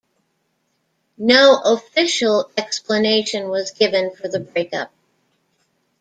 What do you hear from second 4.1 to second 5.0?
the breakup.